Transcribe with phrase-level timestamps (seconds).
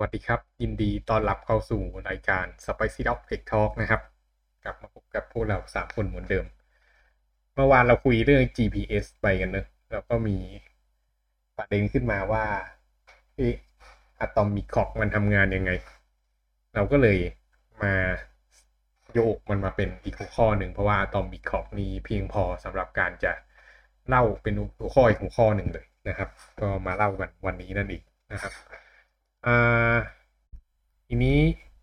[0.00, 4.02] วัสดีครับ ยินดีต้อนรับเข้าสู่รายการ Spicy Dog Tech Talk นะครับ
[4.64, 6.46] กลับมาพบกับพวกเราสามคนเหมือนเดิม
[7.54, 10.36] เมื่อวานเราคุยเรื่อง GPS ไปกันเนอะแล้วก็มี
[11.56, 12.44] ประเด็นขึ้นมาว่า
[13.36, 13.54] เอะ
[14.20, 15.70] อะตอมิคอกมันทำงานยังไง
[16.74, 17.18] เราก็เลย
[17.82, 17.94] มา
[19.14, 23.32] โยกมันมาเป็นอีกหัวข้อหนึ่งเพราะว่าอะตอมิคอกนี้เพียงพอสำหรับการจะ
[24.08, 26.28] เล่าเป็นหัวข้ออีกหัวข้อหนึ่งเลยนะครับ
[26.60, 28.02] ก็มาเล่ากันวันนี้นั่นเอง
[28.32, 28.52] นะครับ
[31.06, 31.38] ทีนี้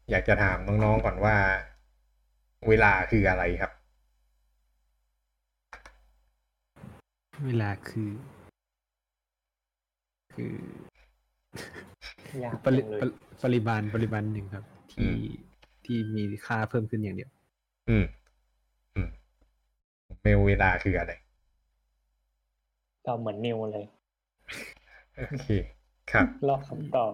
[0.10, 1.36] อยากจะถามน้องๆก่อนว่า
[2.68, 3.72] เวลาคืออะไรครับ
[7.46, 8.10] เวลาคือ
[10.34, 10.54] คือ
[12.46, 13.10] ยากปริจังเลยปริ
[13.44, 14.66] ปริมาณปริมาณหนึ่งครับ
[15.00, 15.16] อืที่ม
[15.86, 17.30] ที่มีค่าเพิ่มขึ้นอย่างเดียว
[17.90, 18.06] อืม
[18.96, 19.10] อืม
[20.22, 21.12] เมลเวลาคืออะไร
[23.06, 23.86] ก็เหมือนนิวเลย
[25.16, 25.48] โอเค
[26.12, 27.14] ครับรอบคำตอบ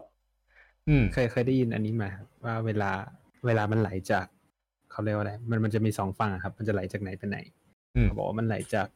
[0.89, 2.91] อืมเคยเคยได้ยินอันนี้มาครับว่าเวลา
[3.45, 4.25] เวลามันไหลจาก
[4.91, 7.37] เขาเรียกว่าอะไร มันมันจะมีสองฝั่งอะครับ มันจะไหลจากไหนไปไหน
[7.95, 8.87] อืมเขาบอกว่ามันไหลจาก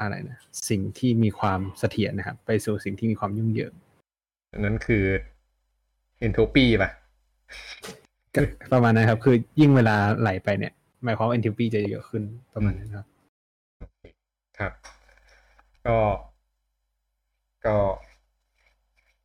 [0.00, 0.38] อะไรนะ
[0.70, 3.72] สิ่งที่มีความเสถียรนะครับไปสู่สิ่งที่มีความยุ่งเหยิง
[4.52, 5.04] อันนั้นคือ
[6.18, 6.90] เอนโทปีป่ะ
[8.34, 8.40] ก็
[8.72, 10.72] ประมาณนั้นครับ คือยิ่งเวลาไหลไปเนี่ย
[11.04, 12.22] หมายความว่า entropy จะเยอะขึ้น
[12.54, 13.06] ประมาณนั้นครับ
[13.78, 14.00] โอเค
[14.58, 14.72] ครับ
[15.86, 15.98] ก็
[17.66, 17.76] ก็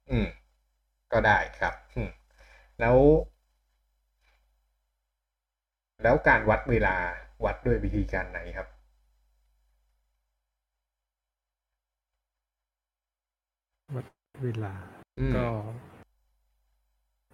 [0.10, 0.28] อืม
[1.12, 1.85] ก็ได้ครับอืม
[2.80, 2.98] แล้ว
[6.04, 6.96] แล้วการวัดเวลา
[7.46, 8.68] วัดด้วยวิธีการไหนครับ
[13.96, 14.06] วัด
[14.44, 14.74] เวลา
[15.20, 15.46] อืมก็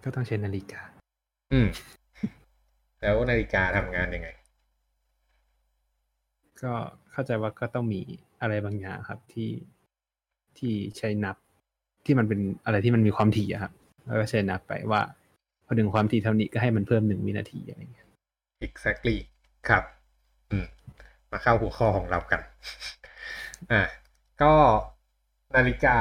[0.04, 0.80] ก็ต้องใช้นาฬิกา
[1.52, 1.68] อืม
[3.00, 4.28] แล้วนาฬิกาทำงานยังไง
[6.62, 6.74] ก็
[7.12, 8.00] เข้าใจว่าก็ต้องมี
[8.40, 9.50] อะไรบางอย่างครับที่
[10.58, 11.36] ที่ใช้นับ
[12.04, 13.72] ที่มันเป็นอะไรที่มันมีความถี่อะครับ
[14.06, 15.21] แล้วก็ใช้นับไปว่าพ
[15.72, 18.06] อถึงความถี่เท่านี้ก็ให้มันเพิ่มหนึ่งวินาทีอะไรเงี้ย
[18.66, 19.16] exactly
[19.68, 19.84] ครับ
[20.50, 20.66] อืม
[21.30, 22.40] มาเข้าหัวข้อของเรากัน
[23.72, 23.82] อ่า
[24.42, 24.52] ก็
[25.56, 25.96] นาฬิกา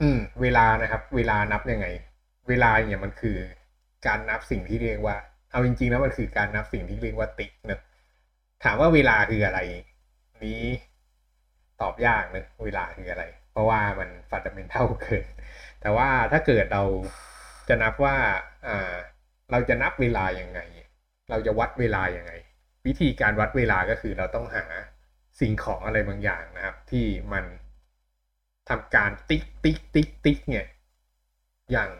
[0.00, 1.86] อืม เวลานะครับ เวลานับยังไง
[2.48, 3.36] เวลาเนี่ยมันคือ
[4.06, 5.16] การนับสิ่งที่เรียกว่า
[5.50, 7.80] เอาจริงๆแล้วมันคือการนับสิ่งที่เรียกว่าติ๊กเนอะ
[8.64, 9.60] ถามว่าเวลาคืออะไร
[10.44, 10.62] นี้
[11.80, 15.24] ตอบยากเนอะเวลาคืออะไร เพราะว่ามันฟันดัเมนทัลเกิน
[15.80, 16.82] แต่ว่าถ้าเกิดเรา
[17.68, 18.16] จะนับว่า
[18.66, 18.94] อ่า
[19.50, 20.60] เราจะนับเวลาอยังไง
[21.30, 22.32] เราจะวัดเวลาอยังไง
[22.86, 24.64] วิธีการวัดเวลาก็คือเราต้องหา
[25.40, 27.44] สิ่งของอะไรบางอย่างนะครับ ที่มัน
[28.68, 30.66] ทำการติ๊กติ๊กติ๊กติ๊กเนี่ย
[31.70, 31.90] อย่าง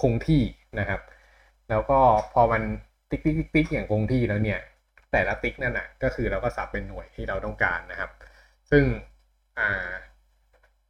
[0.00, 0.42] คงที่
[0.78, 1.00] นะครับ
[1.70, 2.00] แล้วก็
[2.32, 2.62] พอมัน
[3.10, 4.60] ติ๊กติ๊กติ๊กติ๊กอย่างคงที่แล้วเนี่ย
[5.12, 8.10] แต่ละติ๊กนั่นน่ะก็คือเราก็สับเป็นหน่วยที่เราต้องการนะครับ
[8.70, 8.84] ซึ่ง
[9.58, 9.90] อ่า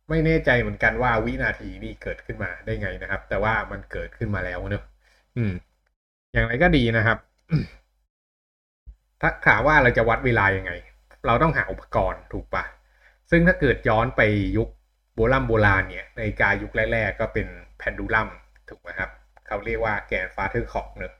[0.08, 4.84] ไม่แน่ใจเหมือนกันว่าวินาทีนี่เกิดขึ้นมาได้ไงนะครับ แต่ว่ามันเกิดขึ้นมาแล้วเนอะ
[5.36, 5.52] อืม
[6.32, 7.18] อย่างไรก็ดีนะครับ
[9.20, 10.72] ถ้าถามว่าเราจะวัดเวลายังไง
[11.26, 12.64] เราต้องหาอุปกรณ์ถูกปะ
[13.30, 14.20] ซึ่งถ้าเกิดย้อนไป
[14.56, 14.68] ยุค
[15.14, 17.46] โบราณโบราณเนี่ยนาฬิกายุคแรก ๆ ก็เป็น
[17.78, 18.28] pendulum
[18.68, 19.10] ถูกไหมครับ
[19.46, 21.14] เขาเรียกว่า grandfather clock เนอะ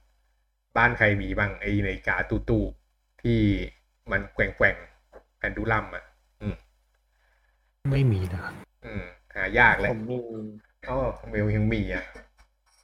[0.76, 3.40] บ้านใครมีบ้างไอ้นาฬิกาตู้ๆที่
[4.10, 6.04] มันแกว่งๆ pendulum อะ
[7.90, 10.18] ไม่มีนะครับายากเลยผมมี
[10.88, 10.98] อ๋อ
[11.30, 12.04] เมลยังมีอะ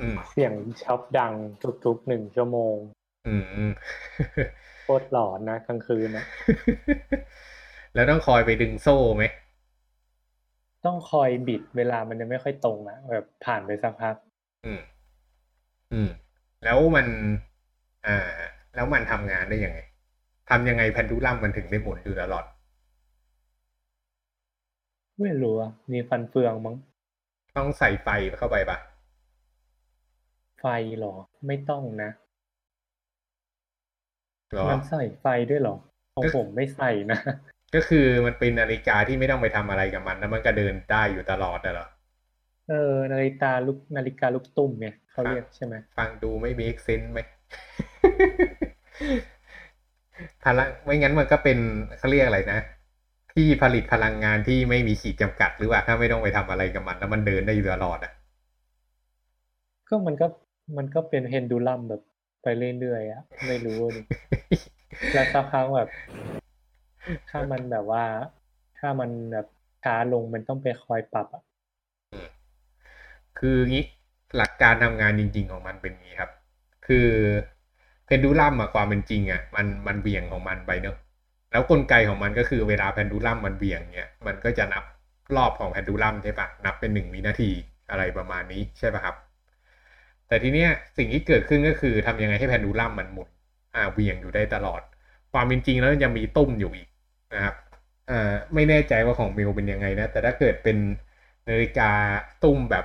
[0.01, 1.35] อืมเสียงช็อปดัง
[1.85, 2.77] ทุกๆหนึ่งชั่วโมง
[3.27, 3.73] อืมอืม
[4.85, 6.25] โคตรหลอนนะกลางคืนนะ
[7.95, 9.25] แล้วต้องคอยไปดึงโซ่ไหม
[10.85, 14.15] ต้องคอยบิดเวลามันยังไม่ค่อยตรงอะแบบผ่านไปสักพัก
[14.65, 14.81] อืม
[15.93, 16.11] อืม
[16.65, 17.07] แล้วมัน
[18.07, 18.19] อ่า
[18.75, 19.79] แล้วมันทำงานได้ยังไง
[20.51, 22.45] ทำยังไงแพนดูลัมมันถึงได้หมุนอยู่ตลอด
[25.23, 26.77] ไม่รู้อะมีฟันเฟืองมั้ง
[27.57, 28.09] ต้องใส่ไฟ
[28.39, 28.79] เข้าไปปะ
[30.61, 30.67] ไฟ
[30.99, 31.15] เหรอ
[31.47, 32.11] ไม่ต้องนะ
[34.55, 35.77] หรอมันใส่ไฟด้วยเหรอ
[36.15, 37.19] ของผมไม่ใส่นะ
[37.75, 41.89] ก็คือมันเป็นนาฬิกาที่ไม่ต้องไปทำอะไรกับมัน แล้วมันก็เดินได้อยู่ตลอดน่ะเหรอ
[42.69, 47.21] เออ นาฬิกาลูกนาฬิกาลูกตุ้มเนี่ยเขาเรียกใช่ไหม ฟังดูไม่มีเซนส์ไหม
[50.43, 51.59] พลังไม่งั้นมันก็เป็น
[51.99, 52.61] เขาเรียกอะไรนะ
[53.35, 58.13] ที่ผลิตพลังงานที่ไม่มีขีดจำกัดหรือว่าถ้าไม่ต้องไปทำอะไรกับมัน แล้วมันเดินได้อยู่ตลอดอะ
[59.89, 60.27] ก็มันก็
[60.77, 62.03] มันก็เป็นเพนดูลัมแบบ
[62.43, 62.47] ไป
[62.79, 64.01] เรื่อยๆอะไม่รู้ดิ
[65.13, 65.89] แล้วสักครั้งแบบ
[67.31, 68.05] ถ้ามันแบบว่า
[68.79, 69.47] ถ้ามันแบบ
[69.83, 71.43] ช้าลงมันต้องไปคอยปรับอะ
[73.39, 73.85] คืองี้
[74.37, 76.31] หลักการทำงานจริง ๆ ของมันเป็นงี้ครับ
[76.87, 77.09] คือ
[78.05, 80.97] เพนดูลัมอะความเป็นจริงอะมันมันเบี่ยงของมันไปเนอะ
[81.51, 84.85] แล้วกลไกของมันก็คือเวลาเพนดูลัมมันเบี่ยงเนี่ยมันก็จะนับ
[85.37, 87.51] รอบของเพนดูลัมใช่ปะนับเป็นหนึ่งวินาที
[87.91, 89.17] อะไรประมาณนี้ใช่ปะครับ
[90.29, 93.29] แต่ทีเนี้ยสิ่งที่เกิดขึ้นก็คือทำยังไงให้แพนดูลัมมันหมุน
[93.75, 94.81] อ่าเวียงอยู่ได้ตลอด
[95.33, 96.89] ความเป็นจริงแล้วยังมีตุ้มอยู่อีก
[97.35, 97.55] นะครับ
[98.11, 100.77] อ่าไม่แน่ใจว่าของมิวเป็นยังไงนะแต่ถ้าเกิดเป็น
[101.49, 101.91] นาฬิกา
[102.43, 102.85] ตุ้มแบบ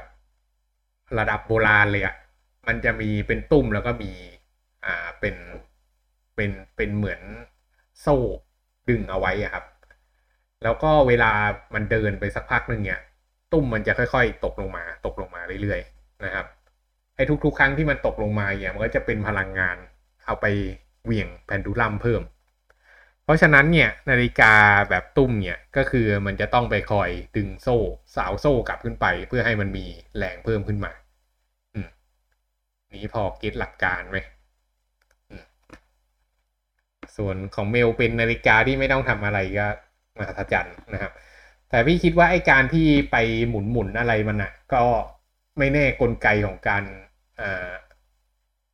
[1.18, 2.16] ระดับโบราณเลยอะ
[2.68, 4.12] มันจะมีเป็นตุ้มแล้วก็มี
[4.86, 5.36] อ่าเป็น
[6.36, 7.22] เป็นเป็นเหมือน
[8.02, 8.18] โซ่
[8.90, 9.66] ดึงเอาไว้ครับ
[10.64, 11.32] แล้วก็เวลา
[11.74, 13.00] มันเดินไปสักพักหนึ่งเนี่ย
[13.52, 16.46] ตุ้มมันจะค่อยๆ ตกลงมา ตกลงมาเรื่อยๆนะครับ
[17.16, 19.78] ไอ้ทุกๆ ครั้งที่มันตกลงมาเนี่ยมันก็จะเป็นพลังงาน
[20.26, 20.46] เอาไป
[21.04, 22.22] เหวี่ยงแผ่นดูลัมเพิ่ม
[23.24, 24.54] เพราะฉะนั้นเนี่ยนาฬิกา
[24.90, 27.78] แบบตุ้มเนี่ยก็คือมันจะต้องไปคอยดึงโซ่
[28.16, 29.86] สาวโซ่กลับขึ้นไป เพื่อให้มันมี
[30.18, 30.92] แรงเพิ่มขึ้นมา
[31.74, 31.88] อืม
[32.96, 34.18] นี้พอเก็ตหลักการไหม
[37.18, 39.68] ส่วนของเมลเป็นนาฬิกาที่ไม่ต้องทำอะไรก็
[40.18, 41.12] มหัศจรรย์นะครับ
[41.70, 43.16] แต่พี่คิดว่าไอ้การที่ไป
[43.50, 44.84] หมุนหมุนอะไรมันอะก็
[45.58, 46.84] ไม่แน่กลไกของการ
[47.40, 47.72] อ่า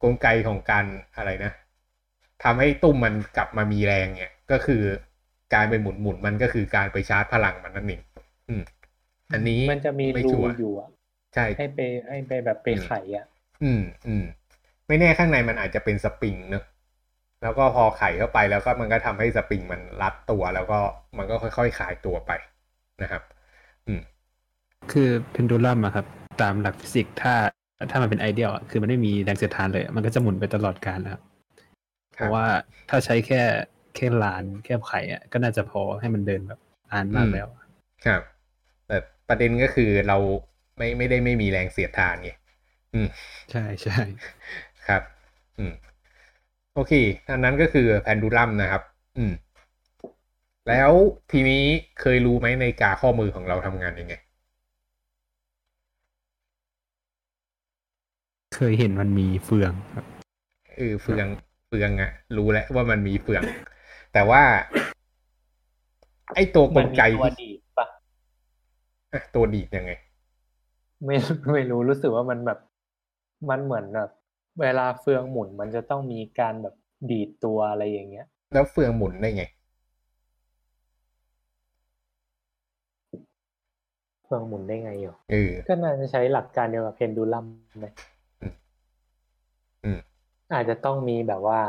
[0.04, 0.86] กลไกของการ
[1.18, 1.52] อะไรนะ
[2.44, 4.82] ทำให้ตุ้มมันกลับมามีแรงเนี่ย ก็คือ
[5.54, 8.02] การไปหมุนหมุนมันก็คือการไปชาร์จพลังมันนั่นเอง
[8.50, 8.64] อืม
[9.34, 10.90] อันนี้มันจะมีไรูชัวร์อยู่อะ
[11.34, 11.80] ใช่ให้ไป
[12.10, 13.26] ให้ไปแบบไปไขอะ
[13.64, 14.24] อืมอืม
[14.88, 16.64] ไม่แน่ข้างในมันอาจจะเป็นสปริงเนอะ
[17.42, 20.80] แล้วก็พอไขเข้าไปแล้วก็มันก็ทำให้สปริงมันรัดตัว แล้วก็
[21.18, 22.32] มันก็ค่อยๆคลายตัวไป
[23.04, 23.24] นะครับ
[23.88, 24.02] อืม
[24.92, 26.06] คือเพนดูลัมอะครับ
[26.42, 27.34] ตามหลักฟิสิกส์ถ้า
[27.92, 31.22] ถ้ามันเป็น ideal อะคือมันไม่มีแรงเสียดทานเลย มันก็จะหมุนไปตลอดกาลนะครับ
[32.14, 32.46] เพราะว่า
[32.90, 33.42] ถ้าใช้แค่
[33.96, 36.60] แค่ลานแค่ไขอะก็น่าจะพอให้มันเดินแบบ
[36.92, 37.48] นานมากแล้ว
[38.06, 38.22] ครับ
[38.88, 38.98] แต่
[39.30, 40.18] ประเด็นก็คือเรา
[40.78, 42.32] ไม่ไม่ได้ไม่มีแรงเสียดทานไง
[42.94, 43.08] อืม
[43.52, 44.00] ใช่ใช่
[44.88, 45.04] ครับ
[45.60, 45.74] อืม
[46.76, 46.94] โอเค
[47.30, 48.82] อันนั้นก็คือ pendulum นะครับ
[49.18, 49.34] อืม
[50.70, 50.92] แล้ว
[51.32, 51.64] ทีนี้
[52.00, 54.14] เคยรู้ไหมในาฬิกาข้อมือของเราทำงานยังไง
[58.56, 60.06] เคยเห็นมันมีเฟืองครับ
[60.78, 61.28] เออเฟือง
[61.68, 63.44] เฟืองอะรู้แล้วว่ามันมีเฟือง
[64.14, 64.44] แต่ว่า
[66.36, 67.88] ไอ้ตัวกมันลมีไกตัวที่ดีดปะ
[69.14, 69.92] อะตัวดีดยังไง
[71.06, 71.16] ไม่
[71.52, 72.60] ไม่รู้รู้สึกว่ามันแบบ
[73.50, 74.10] มันเหมือนแบบ
[74.59, 76.75] เวลาเฟืองหมุนมันจะต้องมีการแบบ
[77.12, 79.44] ดีดตัวอะไรอย่างเงี้ย แล้วเฟืองหมุนได้ไง
[84.25, 87.45] เฟืองหมุนได้ไงอยู่เออก็น่าจะใช้หลักการเดียวกับเพนดูลัม
[87.80, 87.88] ไหม
[88.42, 88.53] อืม
[89.83, 90.00] อืม
[90.53, 91.59] อาจจะต้องมีแบบว่า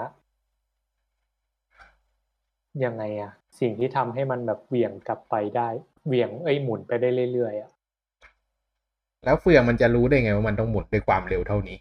[2.85, 5.69] ยังไงอะสิ่งที่ทำให้มันแบบเหวี่ยงกลับไปได้
[6.07, 7.71] เหวี่ยงเอ้ยหมุนไปได้เรื่อยๆอะ
[9.25, 11.77] แล้วเฟืองมันจะรู้ได้ไงว่ามันต้องหมุนด้วยความเร็วเท่านี้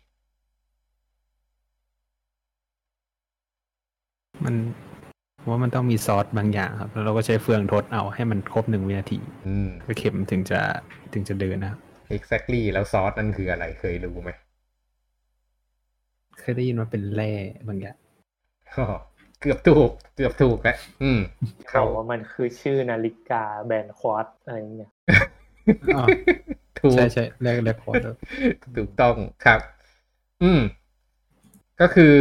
[4.46, 4.56] มัน
[5.50, 10.60] ว่ามันต้องมีซอสบางอย่างครับ แล้วเราก็ใช้เฟืองทดเอาให้มันครบหนึ่งวินาทีอืมก็เข็มถึงจะ
[11.14, 11.80] ถึงจะเดินนะครับ
[12.16, 14.30] exactly แล้วซอสนั่นคืออะไรเคยรู้ไหม
[16.40, 17.32] เคยได้ยินว่าเป็นแร่
[17.68, 17.98] บางอย่าง
[18.76, 18.86] อ๋อ
[19.40, 21.20] เกือบถูก เกือบถูกแล้วอืม
[21.70, 24.92] เขาว่ามันคือชื่อนาฬิกาแบรนด์ควอตอะไรเงี้ย
[25.96, 26.04] อ๋อ
[26.80, 28.08] ถูกใช่ใช่แรกแรกโคด
[28.78, 29.16] ถูกต้อง
[29.46, 29.60] ครับ
[30.44, 30.62] อืม
[31.82, 32.16] ก็คือ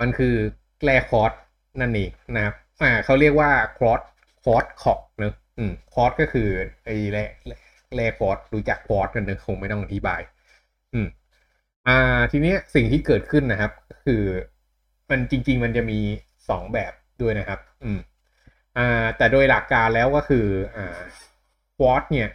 [0.00, 0.34] มันคือ
[0.84, 1.32] แร่คอร์ส
[1.80, 4.00] นั่นเองนะครับอ่าเขาเรียกว่า quartz
[4.44, 6.48] quartz clock เนอะอืมคอร์สก็คือ
[6.84, 7.24] ไอ้แร่
[7.96, 10.20] แร่คอร์สรู้จักคอร์สกันเนอะคงไม่ต้องอธิบาย
[10.94, 11.06] อืม
[11.88, 14.22] อ่าทีเนี้ยสิ่งที่เกิดขึ้นนะครับก็คือ
[15.10, 15.98] มันจริง ๆ มันจะมี
[16.48, 17.98] สองแบบด้วยนะครับ อืม
[18.78, 20.46] อ่าแต่โดยหลักการแล้วก็คือ
[20.76, 21.00] อ่า
[21.78, 22.28] คอร์สเนี่ย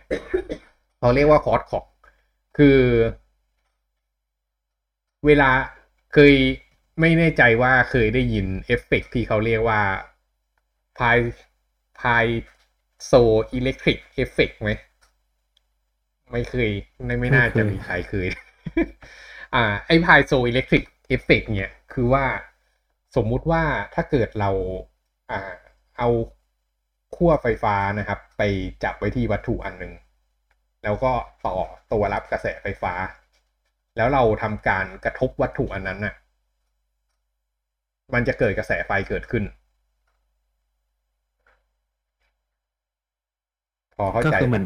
[0.99, 1.83] เขาเรียกว่า quartz clock
[2.57, 2.79] คือ
[5.25, 5.49] เวลา
[6.13, 6.33] เคย
[6.99, 9.81] ไม่แน่ใจว่าเคยได้ยินเอฟเฟกต์ที่เขาเรียกว่า
[10.97, 11.17] พาย
[12.01, 14.71] piezoelectric effect ไหม
[16.31, 16.69] ไม่เคย
[17.05, 18.27] ไม่ไม่น่าจะมีใครเคย
[19.55, 22.25] อ่า ไอ piezoelectric effect เนี่ย คือว่า
[23.15, 23.63] สมมุติว่า
[23.95, 24.49] ถ้าเกิดเรา
[25.31, 25.53] อ่า
[25.97, 26.09] เอา
[27.15, 28.41] ขั้วไฟฟ้านะครับ ไป
[28.83, 29.93] จับไว้ที่วัตถุอันหนึ่ง
[30.83, 31.13] แล้วก็
[31.45, 31.55] ต่อ
[31.91, 32.93] ตัวรับกระแสไฟฟ้า
[33.97, 36.15] แล้วเราทำการกระทบวัตถุอันนั้นน่ะ
[38.13, 39.43] มันจะเกิดกระแสไฟเกิดขึ้น
[43.97, 44.65] พอเข้าก็ใจคือเหมือน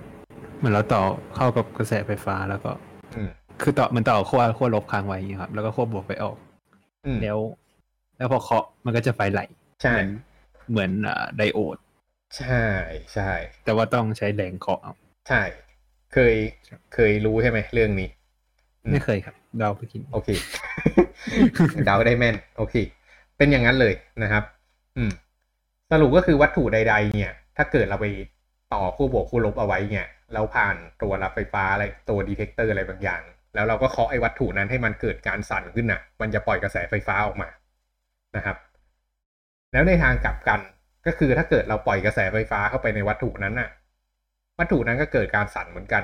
[0.57, 1.01] เหมือนเราต่อ
[1.35, 2.71] เข้ากับกระแสไฟฟ้าแล้วก็
[3.15, 3.29] อืม
[3.61, 6.35] คือต่อมันต่อขั้วขั้วลบค้างไว้อย่างเงี้ยครับ แล้วก็ขั้วบวกไปออก
[7.05, 7.37] อืมแล้ว
[8.17, 9.41] แล้วพอเคาะมันก็จะไฟไหล
[9.81, 10.09] ใช่เหมือน
[10.69, 11.77] เหมือนอ่าไดโอด
[12.37, 12.65] ใช่
[13.13, 13.29] ใช่
[13.65, 14.93] แต่ว่าต้องใช้แรงเคาะเอา
[15.29, 15.41] ใช่
[16.13, 16.35] เคย
[16.93, 18.09] เคยรู้ใช่ไหมเรื่องนี้
[18.83, 20.29] อืมไม่เคยครับ เดาไปกิน โอเค
[21.85, 22.75] เดาได้แม่น โอเค
[23.41, 23.93] เป็นอย่างนั้นเลย
[24.23, 24.43] นะครับ
[24.97, 25.11] อืม
[25.91, 28.05] สรุปก็คือวัตถุใด ๆ เนี่ย ถ้าเกิดเราไป
[28.73, 33.21] ต่อขั้วบวกขั้วลบเอาไว้เนี่ยแล้วผ่านตัวรับไฟฟ้าอะไรตัว detector อะไรบางอย่าง
[33.55, 37.49] แล้วเราก็เคาะไอ้วัตถุนั้นให้มันเกิดการสั่นขึ้นน่ะ มันจะปล่อยกระแสไฟฟ้าออกมา
[38.35, 38.57] นะครับ
[39.71, 40.59] แล้วในทางกลับกัน
[41.05, 43.69] ก็คือถ้าเกิดเราปล่อยกระแสไฟฟ้าเข้าไปในวัตถุนั้นน่ะ
[44.59, 46.03] วัตถุนั้นก็เกิดการสั่นเหมือนกัน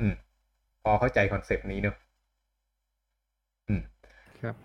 [0.00, 0.14] อืม
[0.82, 1.96] พอเข้าใจคอนเซปต์นี้เนอะ
[3.68, 3.82] อืม
[4.42, 4.56] ครับ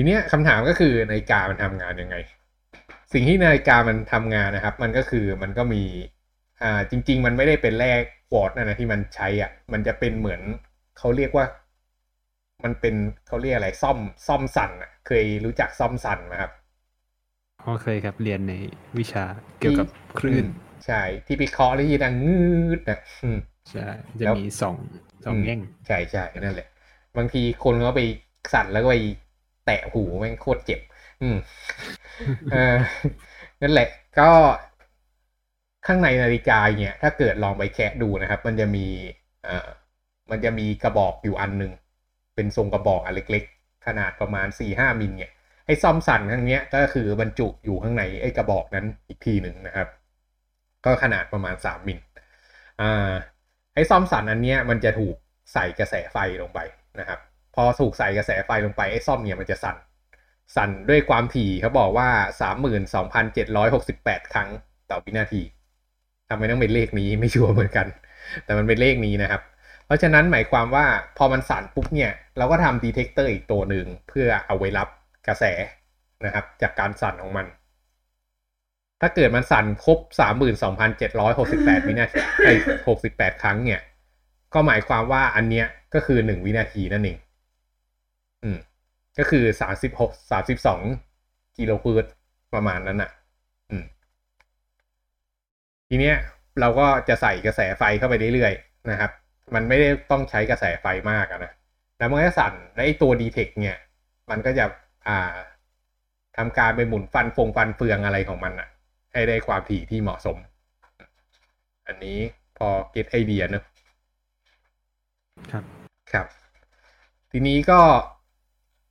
[0.00, 2.16] ทีเนี้ยคำถามก็คือนาฬิกามันทำงานยังไง
[3.12, 5.82] สิ่งที่นาฬิกามันทำงานนะครับ มันก็คือมันก็มี
[6.62, 7.92] อ่าจริง ๆ มันไม่ได้เป็นแร่
[8.30, 10.40] ควอตซ์นะนะที่มันใช้อะมันจะเป็นเหมือน
[10.98, 11.46] เขาเรียกว่า
[12.64, 12.94] มันเป็น
[13.26, 16.52] เขาเรียกอะไรซ่อมซ่อมสั่นอะ เคยรู้จักซ่อมสั่นไหมครับ
[17.62, 18.52] อ๋อเคยครับเรียนใน
[18.98, 19.24] วิชา
[19.60, 19.86] เกี่ยวกับ
[20.18, 20.48] คลื่นอืม
[20.86, 22.40] ใช่ที่ไปเคาะแล้วที่ดังงื
[22.78, 23.38] ดนะอืม
[23.70, 23.88] ใช่
[24.20, 24.76] จะแล้วมีสอง
[25.24, 26.68] สองอืมแง่งใช่ใช่นั่นแหละ
[27.16, 28.00] บางทีคนเขาไป
[28.52, 28.96] สั่นแล้วก็ไป
[29.68, 30.80] แตะหูแม่งโคตรเจ็บ
[31.22, 31.36] อืม
[32.52, 32.76] เออ
[33.60, 34.30] นั่นแหละ ก็
[35.86, 38.86] ข้างในนาฬิกาเนี่ย ถ้าเกิดลองไปแคะดูนะครับ มันจะมี
[39.44, 39.68] เอ่อ
[40.30, 41.72] มันจะมีกระบอกอยู่อันหนึ่ง
[42.34, 45.32] เป็นทรงกระบอกอันเล็ก ๆ ขนาดประมาณสี่ห้ามิลเนี่ย
[45.66, 49.88] ไอ้ซ่อมสั่นข้างเนี้ยก็คือบรรจุอยู่ข้างในไอ้กระบอกนั้นอีกทีหนึ่งนะครับ
[50.84, 51.98] ก็ขนาดประมาณสามมิล
[52.80, 53.12] อ่า
[53.74, 55.16] ไอ้ซ่อมสั่นอันเนี้ยมันจะถูก
[55.52, 56.58] ใส่กระแสไฟลงไป
[57.00, 57.20] นะครับ
[57.62, 59.76] อถูกใส่กระแสไฟลงไปไอ้ส้อมเนี่ยมันจะสั่น
[60.56, 62.08] สั่นด้วยความถี่เขาบอกว่า
[63.00, 64.48] 32,768 ครั้ง
[64.90, 65.42] ต่อวินาที
[66.28, 67.86] ทำไมต้องเป็นเลขนี้ไม่ชัวร์เหมือนกัน
[68.44, 69.42] แต่มันเป็นเลขนี้นะครับ
[69.86, 70.86] เพราะฉะนั้นหมายความว่า
[71.18, 74.88] พอมันสั่นปุ๊บเนี่ยเราก็ทำ detector อีกตัวหนึ่งเพื่อเอาไว้รับ
[75.26, 75.44] กระแส
[76.24, 77.46] นะครับ จากการสั่นของมัน
[79.00, 79.98] ถ้าเกิดมันสั่นครบ
[80.72, 82.54] 32,768 วินาทีไอ้
[82.96, 83.80] 68 ครั้งเนี่ย
[84.54, 87.18] ก็หมายความว่าอันเนี้ยก็คือ 1 วินาทีนั่นเอง
[88.44, 88.58] อืม
[89.18, 92.12] ก็คือ36 32กิโลเฮิรตซ์
[92.54, 93.10] ประมาณนั้นอะ
[93.70, 93.84] อืม
[95.88, 96.16] ทีเนี้ย
[96.60, 99.10] เราก็จะใส่กระแสไฟเข้าไปเรื่อยๆนะครับ
[99.54, 101.52] มันไม่ได้ต้องใช้กระแสไฟมากอะนะ
[101.98, 103.78] แล้วมันก็สั่นและไอ้ตัว Detect เนี่ย
[104.30, 104.64] มันก็จะ
[105.08, 105.36] อ่า
[106.36, 108.68] ทำการไปหมุนฟันฟงฟันเฟืองอะไรของมันอะ
[109.12, 110.36] ให้ได้ความถี่ที่เหมาะสม
[111.86, 112.18] อันนี้
[112.58, 113.64] พอ get idea เนอะ
[115.52, 115.64] ครับ
[116.12, 116.26] ครับ
[117.30, 117.80] ทีนี้ก็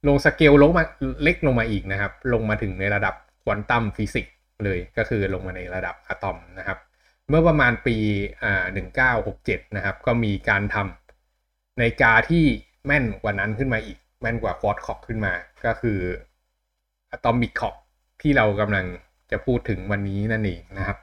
[0.08, 0.84] ลงสเกลลงมา
[1.24, 6.78] เล็กลงมาอีกนะครับ ลงมาถึงในระดับ quantum physics เลยก็คือลงมาในระดับอะตอมนะครับ
[7.30, 7.96] เมื่อประมาณปี
[8.44, 8.64] อ่า
[9.20, 12.46] 1967 นะครับ ก็มีการทำนาฬิกาที่
[12.86, 15.34] แม่นกว่านั้นขึ้นมาอีก แม่นกว่า quartz clock ขึ้นมา
[15.66, 16.00] ก็คือ
[17.12, 17.76] atomic clock
[18.22, 18.86] ที่เรากำลัง
[19.32, 20.98] จะพูดถึงวันนี้นั่นเองนะครับ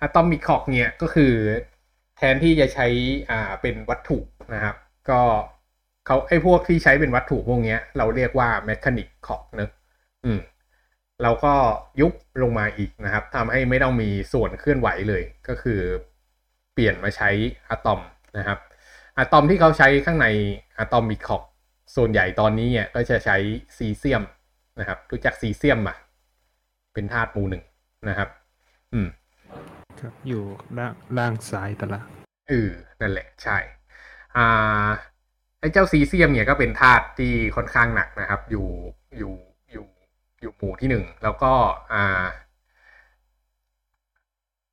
[0.00, 1.32] atomic clock เนี่ยก็คือ
[2.16, 2.86] แทนที่จะใช้
[3.30, 4.18] อ่าเป็นวัตถุ
[4.54, 4.76] นะครับ
[5.10, 5.20] ก็
[6.06, 9.70] เขาไอ้พวกที่ใช้เป็นวัตถุพวกเนี้ยเราเรียกว่า mechanic clock เนอะ
[10.24, 10.40] อืม
[11.22, 11.54] เราก็
[12.00, 15.80] ยุบลงมาอีกนะครับทำให้ไม่ต้องมีส่วนเคลื่อนไหวเลย ก็คือ
[16.72, 17.30] เปลี่ยนมาใช้
[17.70, 18.00] อะตอม
[18.38, 18.58] นะครับ
[19.18, 20.26] อะตอมที่เขาใช้ข้างใน
[20.78, 21.42] อะตอมิกคอก
[21.96, 23.36] ส่วนใหญ่ตอนนี้เนี่ยก็จะใช้
[23.76, 24.22] ซีเซียม
[24.80, 25.96] นะครับ รู้จักซีเซียมอะ
[26.94, 27.64] เป็นธาตุหมู่หนึ่ง
[28.08, 28.28] นะครับ
[28.92, 29.08] อืม
[30.00, 30.42] ครับอยู่
[30.78, 32.08] ล่างล่างซ้ายตาราง
[32.48, 32.70] เออ
[33.00, 33.58] นั่นแหละใช่
[34.36, 34.90] อ่า
[35.64, 38.68] ไอ้เจ้าซีเซียมเนี่ยก็เป็นธาตุที่ค่อนข้างหนักนะครับ อยู่
[39.18, 39.34] อยู่
[39.72, 39.86] อยู่
[40.40, 41.52] อยู่หมู่ที่หนึ่งแล้วก็
[41.92, 42.26] อ่า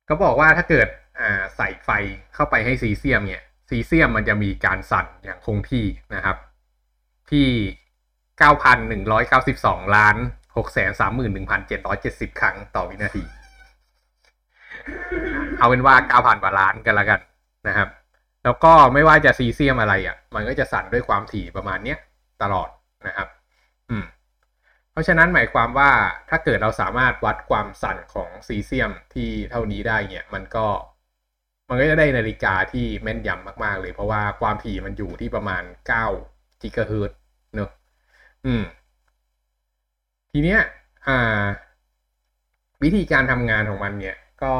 [0.08, 0.88] ก็บอกว่าถ้าเกิด
[1.20, 1.90] อ่าใส่ไฟ
[2.34, 6.36] เข้าไปให้ซีเซียมเนี่ย ซีเซียมมันจะมีการสั่นอย่างคงที่นะครับ
[7.30, 7.48] ที่
[9.08, 10.16] 9,192 ล้าน
[11.12, 13.24] 631,770 ครั้งต่อวินาที
[15.58, 17.20] เอาเป็นว่า 9,000 กว่าล้านกันละกัน
[17.68, 17.88] นะครับ
[18.44, 21.98] แล้วก็ไม่ว่าจะซีเซียมอะไรอะ มันก็จะสั่นด้วยความถี่ประมาณเนี้ย
[22.42, 22.68] ตลอด
[23.06, 23.28] นะครับ
[23.90, 24.04] อืม
[24.92, 25.90] เพราะฉะนั้นหมายความว่า
[26.30, 30.66] ถ้าเกิดเราสามารถวัดความสั่นของซีเซียมที่เท่านี้ได้เนี่ย มันก็
[31.68, 37.18] มันก็จะได้นาฬิกาที่แม่นยำมาก ๆ เลย เพราะว่าความถี่มันอยู่ที่ประมาณ9กิกะเฮิรตซ์
[37.54, 37.70] เนอะ
[38.46, 38.64] อืม
[40.32, 40.60] ทีเนี้ย
[41.06, 41.44] อ่า
[42.82, 44.54] วิธีการทำงานของมันเนี่ย ก็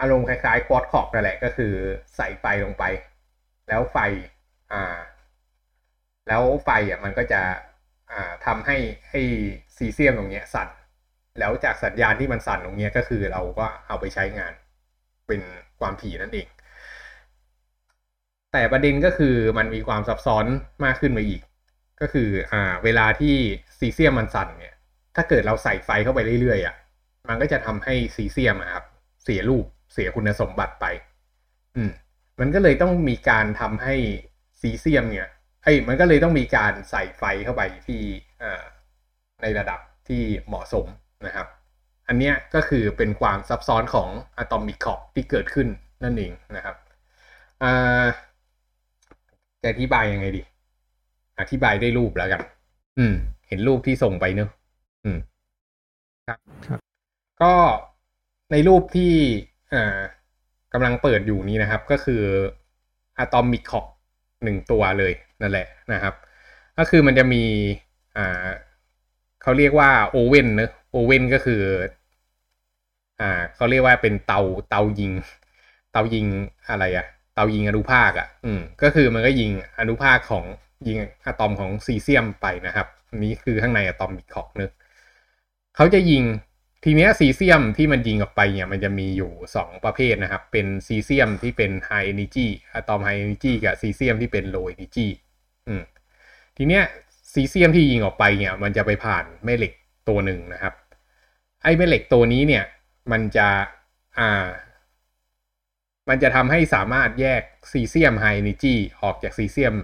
[0.00, 1.72] อารมณ์คล้ายๆควอดคอกนั่นแหละก็คือ
[2.16, 2.84] ใส่ไฟลงไป
[3.68, 3.96] แล้วไฟ
[4.72, 4.98] อ่า
[6.28, 7.42] แล้วไฟอะมันก็จะ
[8.10, 8.76] อ่าทำให้
[9.10, 9.20] ให้
[9.76, 10.68] ซีเซียมตรงเนี้ยสั่น
[11.38, 14.52] แล้วจากสัญญาณที่มันสั่นตรงเนี้ยก็คือเราก็เอาไปใช้งาน
[15.26, 15.40] เป็น
[15.80, 16.46] ความถี่นั่นเอง
[18.52, 20.46] แต่ประเด็นก็คือมันมีความซับซ้อน
[20.84, 21.42] มากขึ้นไปอีก
[22.00, 23.34] ก็คืออ่าเวลาที่
[23.78, 24.74] ซีเซียมมันสั่นเนี่ย
[25.16, 26.74] ถ้าเกิดเราใส่ไฟเข้าไปเรื่อยๆอะ
[27.28, 28.84] มันก็จะทำให้ซีเซียมครับ
[29.24, 30.86] เสียรูป เสียคุณสมบัติไป
[31.76, 31.90] อืม
[32.40, 33.94] มันก็เลยต้องมีการทำให้
[34.60, 35.28] ซีเซียมเนี่ย
[35.62, 38.02] เอ้ยมันก็เลยต้องมีการใส่ไฟเข้าไปที่
[38.42, 38.62] อ่า
[39.42, 40.86] ในระดับที่เหมาะสม
[41.26, 41.46] นะครับ
[42.08, 44.08] อันเนี้ยก็คือเป็นความซับซ้อนของ
[44.38, 45.68] อะตอมิกคอกที่เกิดขึ้น
[46.04, 46.76] นั่นเองนะครับ
[47.62, 48.06] อ่า
[49.60, 50.42] จจะอธิบายยังไงดี
[51.40, 52.42] อธิบายด้วยรูปแล้วกัน
[52.98, 53.14] อืม
[53.48, 54.50] เห็นรูปที่ส่งไปเนอะ
[55.04, 55.18] อืม
[56.26, 56.80] ครับครับ
[57.42, 57.54] ก็
[58.52, 59.12] ในรูปที่
[59.53, 59.53] อ่า
[60.72, 62.22] กำลังเปิดอยู่นี้นะครับ ก็คือ
[63.18, 63.86] อะตอมิกคอก
[64.44, 65.12] หนึ่งตัวเลย
[65.42, 66.14] นั่นแหละนะครับ
[66.78, 67.42] ก็คือมันจะมี
[68.16, 68.46] อ่า
[69.42, 71.62] เขาเรียกว่าโอเว่นเนอะโอเว่นก็คือ
[73.20, 74.40] อ่าเขาเรียกว่าเป็นเตา
[74.70, 75.12] เตายิง
[75.92, 76.26] เตายิง
[76.70, 80.44] อะไรอะเตายิงอนุภาคอะอืมก็คือมันก็ยิงอนุภาคของ
[80.86, 84.72] ยิงอะตอมของซีเซียมไปนะครับนนี้คือข้างใน atomic clock เนอะ
[85.76, 86.22] เขาจะยิง
[86.84, 95.06] ทีเนี้ยซีเซียมที่มันยิงออกไปเนี่ยมันจะมีอยู่ 2 ประเภทนะครับ เป็นซีเซียมที่เป็นไฮเอเนจีอะตอมไฮเอเนจีกับซีเซียมที่เป็น low energy
[95.68, 95.82] อืม
[96.56, 96.82] ทีเนี้ย
[97.32, 99.72] ซีเซียมที่ยิงออกไปเนี่ย มันจะไปผ่านแม่เหล็ก
[100.08, 100.74] ตัวหนึ่งนะครับ
[101.62, 102.64] ไอ้แม่เหล็กตัวนี้เนี่ย
[103.12, 103.48] มันจะ
[104.18, 104.48] อ่า
[106.08, 109.74] มันจะทำให้สามารถแยกซีเซียมไฮเอเนจีออกจากซีเซียม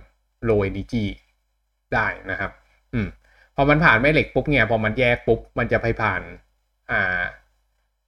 [0.44, 1.04] โลเอเนจี
[1.94, 2.50] ได้นะครับ
[2.94, 3.08] อืม
[3.56, 6.22] พอมันผ่านแม่เหล็กปุ๊บเนี่ยพอมันแยกปุ๊บมันจะไปผ่าน
[6.90, 7.20] อ่า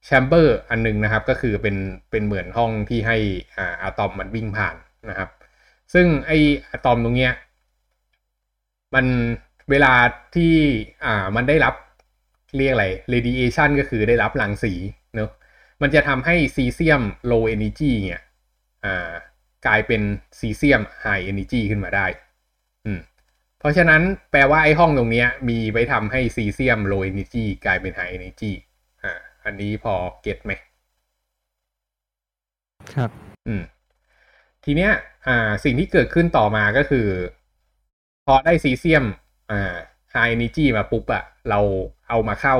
[0.05, 1.75] แชมเบอร์อันหนึงนะครับ ก็คือเป็น
[2.11, 3.17] เป็นเหมือนห้องที่ให้
[3.57, 4.75] อ่าอะตอมมันวิ่งผ่าน
[5.09, 5.29] นะครับ
[5.93, 6.31] ซึ่งไอ
[6.71, 7.33] อะตอมตรงเนี้ย
[8.95, 9.05] มัน
[9.69, 9.93] เวลา
[10.35, 10.53] ที่
[11.05, 11.75] อ่ามันได้รับ
[12.55, 14.73] เรียกอะไร radiation ก็คือได้รับรังสี
[15.15, 15.29] เนอะ
[15.81, 18.21] มันจะทำให้ซีเซียม low energy เนี่ย
[18.85, 19.11] อ่า
[19.65, 20.01] กลายเป็น
[20.39, 22.05] ซีเซียม high energy ขึ้นมาได้
[22.85, 22.99] อืม
[23.59, 28.53] เพราะฉะนั้นแปลว่าไอ้ห้องตรงเนี้ยมีไว้ทำให้ซีเซียม low energy กลายเป็น high energy
[29.43, 30.51] อ่าอันนี้พอเก็ตไหม
[32.93, 33.11] ครับ
[33.47, 33.63] อืม
[34.63, 34.91] ทีเนี้ย
[35.27, 37.07] อ่า สิ่งที่เกิดขึ้นต่อมาก็คือ
[38.25, 39.05] พอได้ซีเซียม
[39.51, 39.75] อ่า
[40.13, 41.59] high energy มาปุ๊บอะเรา
[42.09, 42.57] เอามาเข้า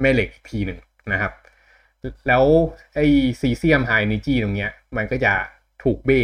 [0.00, 0.80] แม่เหล็กอีกทีหนึ่ง
[1.12, 1.32] นะครับ
[2.28, 2.44] แล้ว
[2.94, 3.06] ไอ้
[3.40, 5.32] ซีเซียม high energy ตรงเนี้ย มันก็จะ
[5.82, 6.20] ถูกเบ้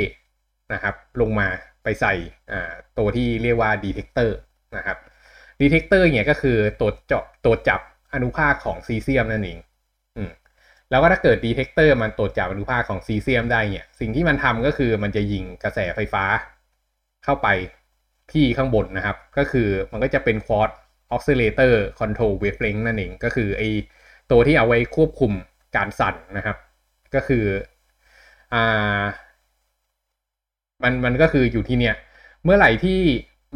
[0.72, 1.48] นะครับ ลงมา
[1.83, 2.14] ไปใส่
[2.52, 4.31] อ่าตัวที่เรียกว่า detector
[4.76, 4.98] นะครับ
[5.61, 7.81] detector เนี่ยก็คือตัวเจาะตัวจับ
[8.14, 9.58] อนุภาคของซีเซียมนั่นเอง
[10.16, 10.30] อืม
[10.90, 16.24] แล้วก็ถ้าเกิด detector มันตรวจจับอนุภาคของซีเซียมได้เนี่ย สิ่งที่มันทำก็คือมันจะยิงกระแสไฟฟ้า
[17.24, 17.48] เข้าไป
[18.32, 20.70] ที่ข้างบนนะครับ ก็คือมันก็จะเป็นควอต
[21.12, 23.62] oscillator control wavelength นั่นเอง ก็คือไอ
[24.30, 25.32] ตัวที่เอาไว้ควบคุม
[25.76, 26.56] การสั่นนะครับ
[27.14, 27.44] ก็คือ
[28.52, 29.04] อ่า
[30.82, 31.94] มันมันก็คืออยู่ที่เนี่ย
[32.44, 33.00] เมื่อไหร่ที่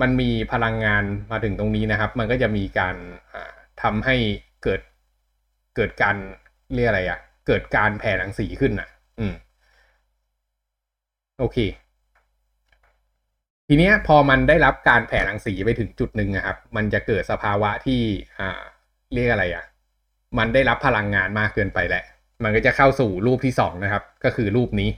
[0.00, 2.96] มันมีพลังงานมาถึงตรงนี้นะครับ มันก็จะมีการ
[3.32, 4.16] อ่า ทำให้
[4.62, 4.80] เกิด
[5.76, 6.16] เกิดการ
[6.74, 9.34] เรียกอะไรอะ่ะ เกิดการแผ่รังสีขึ้นอะ อืม
[11.38, 11.58] โอเค
[13.68, 18.00] ทีเนี้ยพอมันได้รับการแผ่รังสีไปถึงจุดหนึ่งนะครับ มันจะเกิดสภาวะที่
[18.38, 18.60] อ่า
[19.12, 19.64] เรียกอะไรอะ่ะ
[20.38, 22.04] มันได้รับพลังงานมากเกินไปแหละ
[22.42, 24.90] มันก็จะเข้าสู่รูปที่สองนะครับ ก็คือรูปนี้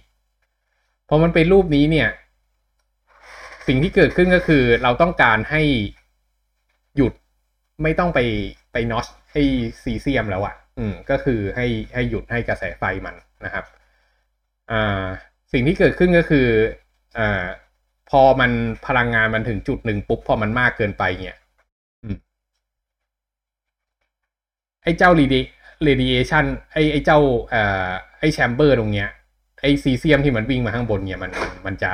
[1.09, 2.09] พอมันเป็นรูปนี้เนี่ย
[3.67, 5.63] สิ่งที่เกิดขึ้นก็คือเราต้องการให้
[7.83, 8.21] ไม่ต้องไป
[8.73, 9.43] ไปน็อตให้
[9.83, 13.65] ซีเซียมแล้วอะ่ะ อืม ก็คือให้ให้หยุดให้กระแสไฟมันนะครับ
[14.71, 15.05] อ่า
[15.53, 16.47] สิ่งที่เกิดขึ้นก็คือ
[17.19, 17.45] อ่า
[18.11, 18.51] พอมัน
[18.87, 21.39] พลังงานมันถึงจุดหนึ่งปุ๊บ พอมันมากเกินไปเนี่ย
[22.05, 22.17] อืม
[24.83, 25.51] ไอ้เจ้า radi-
[25.87, 27.19] radiation ไอ้ไอ้เจ้า
[27.51, 29.09] เอ่อไอ้ chamber ตรงเนี้ย
[29.61, 31.93] ไอ้ซีเซียมที่มันวิ่งมาข้างบนเนี่ยมันมันมันจะ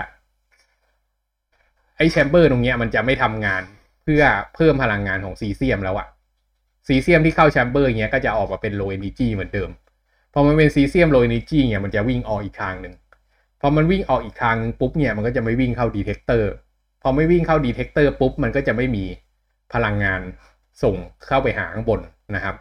[1.96, 3.62] ไอ้ chamber ตรงเนี้ยมันจะไม่ทำงาน
[4.10, 6.08] พื่อเพิ่มพลังงานของซีเซียมแล้วอะ
[6.86, 9.70] ซีเซียมที่เข้า chamber เงี้ยก็จะออกมาเป็น low energy เหมือนเดิม
[10.34, 12.94] พอมันเป็นซีเซียม low energy เนี่ยมันจะวิ่งออกอีกทางหนึ่ง
[13.60, 16.50] พอมันวิ่งออกอีกทางนึงปุ๊บเนี่ยมันก็จะไม่วิ่งเข้า detector
[17.02, 19.04] พอไม่วิ่งเข้า detector ปุ๊บมันก็จะไม่มี
[19.72, 20.20] พลังงาน
[20.82, 20.96] ส่ง
[21.26, 22.00] เข้าไปหาข้างบน
[22.34, 22.54] นะครับ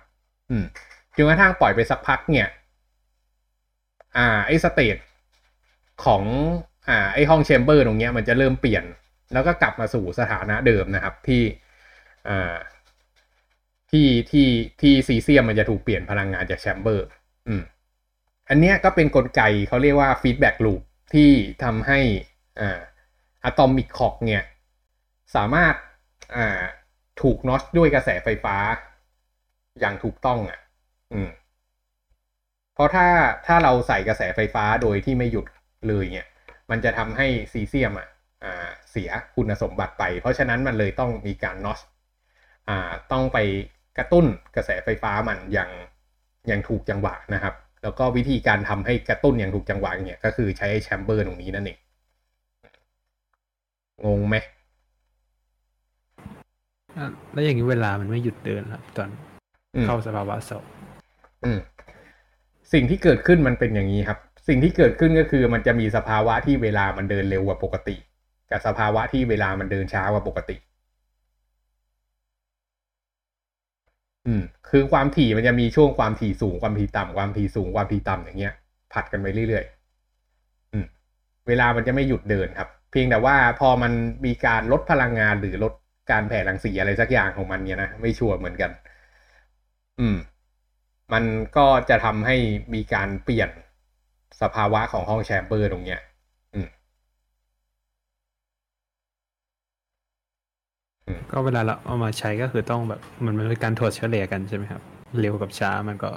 [0.49, 0.63] อืม
[1.15, 2.47] จนกระทั่งปล่อยไปสักพักเนี่ย
[4.17, 4.97] อ่าไอ state
[6.05, 6.23] ของ
[6.87, 8.83] อ่าไอห้อง chamber ตรงเนี้ยมันจะเริ่มเปลี่ยน
[9.33, 11.43] แล้วก็กลับมาสู่สถานะเดิมนะครับ ที่
[13.91, 14.47] ที่ที่
[14.81, 17.07] ที่ซีเซียมมันจะถูกเปลี่ยนพลังงานจาก chamber
[17.47, 17.63] อืม
[18.49, 20.81] อันเนี้ยก็เป็นกลไกเขาเรียกว่า feedback loop
[21.13, 21.31] ที่
[21.63, 21.99] ทำให้
[22.61, 22.79] อ่า
[23.43, 24.43] atomic clock เนี่ย
[25.35, 25.75] สามารถ
[26.35, 26.63] อ่า
[27.21, 28.55] ถูกล็อกด้วยกระแสไฟฟ้า
[29.79, 30.59] อย่างถูกต้องอะ
[31.13, 31.29] อืม
[32.73, 33.07] เพราะถ้า
[33.45, 35.45] ถ้าเราใส่กระแสไฟฟ้าโดยที่ไม่หยุด
[35.87, 36.27] เลยเนี่ย
[36.69, 38.07] มันจะทำให้ซีเซียมอะ
[38.43, 41.79] อ่า เสียคุณสมบัติไป เพราะฉะนั้นมันเลยต้องมีการน็อต
[42.69, 42.77] อ่า
[43.11, 43.37] ต้องไป
[43.97, 44.25] กระตุ้น
[44.55, 45.69] กระแสไฟฟ้ามันอย่าง
[46.47, 51.77] อย่างถูกจังหวะนะครับ แล้วก็วิธีการทำให้กระตุ้นอย่างถูกจังหวะเนี่ยก็คือใช้แชมเบอร์ตรงนี้นั่นเอง
[54.05, 54.35] งงไหม
[56.97, 59.09] อะแล้วอย่างนี้เวลามันไม่หยุดเดินครับตอน
[59.75, 60.63] อืมเข้าสภาวะโศก
[61.43, 61.59] อืม
[62.73, 67.95] สิ่งที่เกิดขึ้นมันเป็นอย่างนี้ครับ สิ่งที่เกิดขึ้นก็คือมันจะมีสภาวะที่เวลามันเดินเร็วกว่าปกติ
[68.51, 70.55] กับสภาวะที่เวลามันเดินช้ากว่าปกติ
[74.27, 78.53] อืม คือความถี่มันจะมีช่วงความถี่สูงความถี่ต่ำความถี่สูงความถี่ต่ำอย่างเงี้ย
[78.93, 80.85] ผัดกันไปเรื่อยๆอืม
[81.47, 83.91] เวลามันจะไม่หยุดเดินครับ เพียงแต่ว่าพอมัน
[84.25, 85.73] มีการลดพลังงานหรือลด
[86.11, 88.71] การแผ่รังสีอะไรสักอย่างของมันเนี่ยนะไม่ชัวร์เหมือนกัน
[89.99, 90.17] อืม
[91.13, 91.23] มัน
[91.57, 92.35] ก็จะทำให้
[92.73, 93.49] มีการเปลี่ยน
[94.41, 95.99] สภาวะของห้องแชมเบอร์ตรงเนี้ย
[96.53, 96.67] อืม
[101.31, 104.81] ก็เวลาเราเอามาใช้ก็คือต้องแบบมันมันเป็นการถวดเฉลี่ยกันใช่ไหมครับ
[105.19, 106.09] เร็วกับช้ามันก็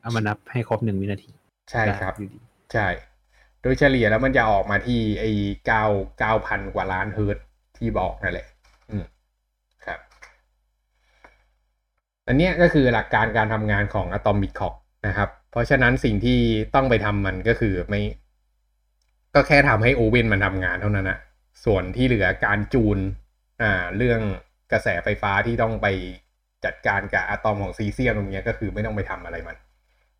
[0.00, 1.30] เอามานับให้ครบหนึ่งวินาที
[1.70, 2.38] ใช่ครับได้อยู่ดี
[2.72, 2.86] ใช่
[3.62, 5.30] โดยเฉลี่ยแล้วมันจะออกมาที่ไอ้
[5.66, 5.84] เก้า
[6.18, 7.44] เก้าพันกว่าล้านเฮิร์ตซ์
[7.76, 8.46] ที่บอกนั่นแหละ
[8.90, 9.04] อืม
[9.86, 9.98] ครับ
[12.26, 14.74] อันเนี้ยก็คือหลักการการทำงานของ Atomic Clock
[15.06, 16.38] นะครับ เพราะฉะนั้นสิ่งที่
[16.74, 18.02] ต้องไปทำมันก็คือไม่
[19.34, 21.18] ก็แค่ทำให้โอเว่นมันทำงานเท่านั้นนะ
[21.64, 22.98] ส่วนที่เหลือการจูน
[23.62, 24.20] อ่าเรื่อง
[24.72, 25.86] กระแสไฟฟ้าที่ต้องไป
[26.64, 29.56] จัดการกับอะตอมของซีเซียมตรงนี้ก็คือไม่ต้องไปทำอะไรมัน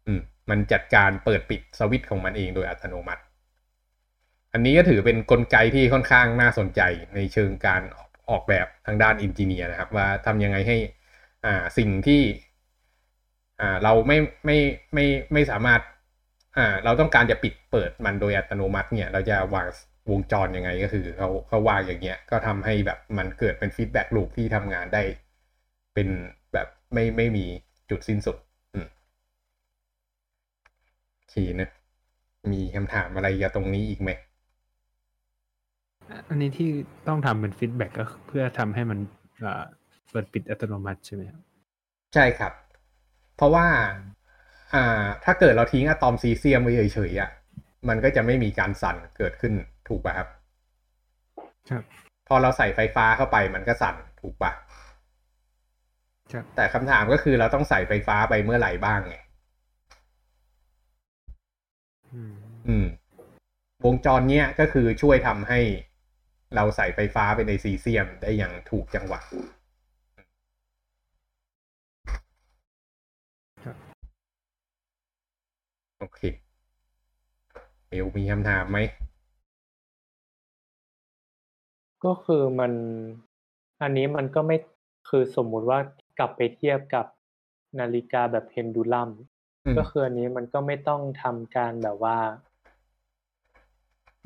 [0.07, 0.21] อืม
[0.51, 3.23] มันจัดการเปิดปิดสวิตช์ของมันเองโดยอัตโนมัติ
[4.53, 6.81] อันนี้ก็ถือเป็นกลไกที่ค่อนข้างน่าสนใจ
[7.15, 10.77] ในเชิงการออกออกแบบทางด้าน engineer นะครับ ว่าทำยังไงให้
[11.45, 12.23] อ่าสิ่งที่
[13.61, 14.59] อ่าเราไม่ไม่
[14.95, 15.81] ไม่ไม่สามารถ
[16.57, 19.67] อ่าเราต้องการจะปิดเปิดมันโดยอัตโนมัติเนี่ย เราจะวาง
[20.11, 25.03] วงจรยังไงก็คือเขาเขาวางอย่างเงี้ย ก็ทำให้แบบมันเกิดเป็น feedback loop ที่ทำงานได้
[25.95, 26.09] เป็น
[26.53, 27.47] แบบไม่ไม่มี
[27.91, 28.37] จุดสิ้นสุด
[28.75, 28.87] อืม
[31.17, 31.69] โอเคนะ
[32.53, 34.11] มีคำถามอะไรกับตรงนี้อีกไหม
[36.29, 36.69] อันนี้ที่
[37.09, 38.99] ต้องทำเป็น feedback ก็เพื่อทำให้มัน
[39.45, 39.65] อ่า
[40.11, 41.43] เปิดปิดอัตโนมัติใช่ไหมครับ
[42.15, 42.53] ใช่ครับ
[43.37, 43.67] เพราะว่า
[44.75, 47.31] อ่า ถ้าเกิดเราทิ้งอะตอมซีเซียมไว้เฉยๆอะ
[47.89, 49.55] มันก็จะไม่มีการสั่นเกิดขึ้น
[49.89, 50.29] ถูกป่ะครับ
[51.71, 51.83] ครับ
[52.29, 54.53] พอเราใส่ไฟฟ้าเข้าไปมันก็สั่นถูกป่ะ
[56.33, 59.17] ครับแต่คำถามก็คือเราต้องใส่ไฟฟ้าไปเมื่อไหร่บ้างไง
[62.15, 62.33] อืม
[62.69, 62.87] อืม
[63.85, 65.61] วงจรเนี้ยก็คือช่วยทำให้
[66.55, 69.21] เราใส่ไฟฟ้าไปในซีเซียมได้อย่างถูกจังหวะ
[73.65, 73.77] ครับ
[75.99, 76.21] โอเค
[77.89, 78.79] เบลมีคำถามไหม
[82.07, 82.73] ก็คือมัน
[83.83, 84.57] อันนี้มันก็ไม่
[85.09, 85.79] คือสมมุติว่า
[86.19, 87.07] กลับไปเทียบกับ
[87.81, 89.11] นาฬิกาแบบเพนดูลัม
[89.65, 92.19] อืมก็คืออันนี้มันก็ไม่ต้องทำการแบบว่า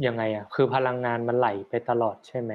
[0.07, 2.53] ยังไงอะ คือพลังงานมันไหลไปตลอดใช่ไหม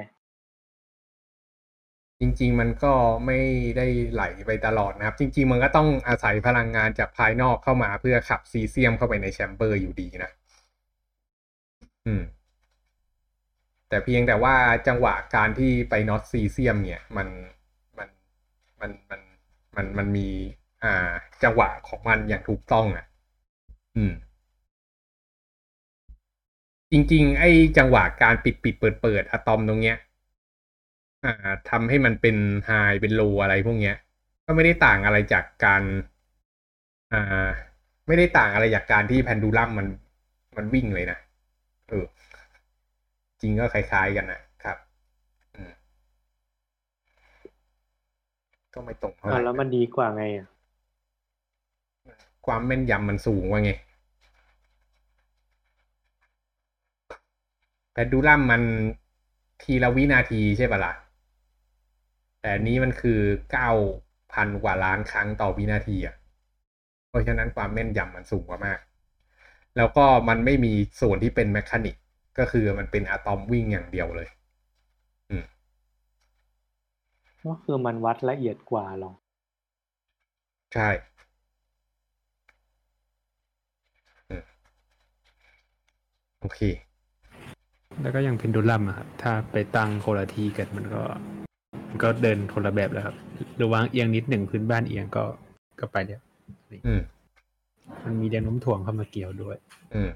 [2.20, 2.92] จริง ๆ มันก็
[3.26, 3.38] ไม่
[3.76, 10.30] ได้ไหลไปตลอดนะครับ จริง ๆ มันก็ต้องอาศัยพลังงานจากภายนอกเข้ามาเพื่อขับซีเซียมเข้าไปในแชมเบอร์อยู่ดีนะ
[12.06, 12.22] อืม
[13.88, 14.54] แต่เพียงแต่ว่า
[14.88, 17.28] จังหวะการที่ไปน็อตซีเซียมเนี่ยมัน
[17.98, 18.08] มัน
[18.80, 19.20] มันมัน
[19.76, 20.28] มันมันมี
[20.84, 21.10] อ่า
[21.42, 23.04] จังหวะของมันอย่างถูกต้องอะ
[23.96, 24.12] อืม
[26.92, 29.96] จริง ๆ ไอ้จังหวะการปิดปิดเปิดเปิดอะตอมตรงเนี้ย
[31.24, 31.32] อ่า
[31.70, 32.70] ทำให้มันเป็นไฮ
[33.00, 33.96] เป็นโลอะไรพวกเนี้ย
[34.46, 35.82] ก็ไม่ได้ต่างอะไรจากการ
[37.12, 37.52] อ่า
[38.06, 39.86] ไม่ได้ต่างอะไรจากการที่แพนดูลัมมัน
[40.56, 41.18] มันวิ่งเลยนะ
[41.90, 42.04] เออ
[43.40, 44.76] จริงก็คล้ายๆกันนะครับ
[45.56, 45.72] อืม
[48.74, 50.46] ก็ไม่ตรงเท่าไหอ่าร่แล้วมันดีกว่าไงอะ
[52.46, 53.70] ความแม่นยำมันสูงกว่าไง
[57.92, 58.62] แพนดูลัมมัน
[59.62, 60.92] ทีละวินาทีใช่ปะล่ะ
[62.40, 63.20] แต่อันนี้มันคือ
[63.52, 63.70] เก้า
[64.32, 66.14] พันกว่าล้านครั้งต่อวินาทีอะ
[67.08, 68.78] เพราะฉะนั้นความแม่นยำมันสูงกว่ามาก
[69.76, 71.96] แล้วก็มันไม่มีส่วนที่เป็นแมคานิก
[72.38, 74.28] ก็คือมันเป็นอะตอมวิ่งอย่างเดียวเลย
[75.30, 75.44] อืม
[77.46, 79.12] ก็คือมันวัดละเอียดกว่าหรอ
[80.74, 80.88] ใช่
[84.30, 84.42] อืม
[86.40, 86.60] โอเค
[88.02, 91.02] แล้วก็ยังเพนดูลัมอะครับ ถ้าไปตั้งโคนละที่กันมันก็
[91.88, 93.16] มันก็เดินคนละแบบแล้วครับ
[93.56, 95.24] หรือวางเอียงนิดหนึ่งพื้นบ้านเอียงก็
[95.80, 96.20] ก็ไปเดียว
[96.86, 97.00] อืม
[98.04, 99.56] มันมีแรงโน้มถ่วงเข้ามาเกี่ยวด้วย
[99.94, 100.10] อืม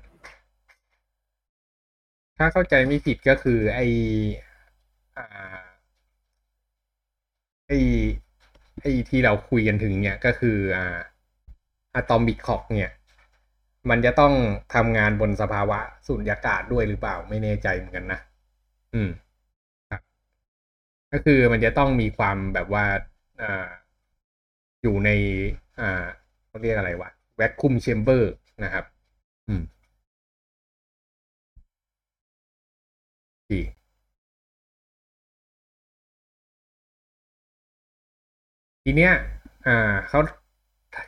[2.40, 3.80] ถ้าเข้าใจไม่ผิดก็คือไอ
[5.16, 5.24] อ่า
[7.68, 7.72] ไอ
[8.82, 10.98] ไอที่เราคุยกันถึงเนี่ยก็คืออ่า
[11.94, 12.90] อะตอมบิคอกเนี่ย
[13.90, 14.34] มันจะต้อง
[14.74, 18.20] ทำงานบนสภาวะสุญญากาศด้วยหรือเปล่าไม่แน่ใจเหมือนกันนะ
[18.94, 19.10] อืม
[19.90, 20.02] ครับ
[21.12, 22.84] ก็คือมันจะต้องมีความแบบว่า
[23.40, 23.68] อ่า
[24.82, 25.10] อยู่ใน
[25.80, 26.04] อ่า
[26.48, 28.32] เขาเรียกอะไรวะแวคคุมแชมเบอร์
[28.64, 28.84] นะครับ
[29.48, 33.62] อืมี่
[38.84, 39.12] ทีเนี้ย
[39.66, 40.20] อ่าเขา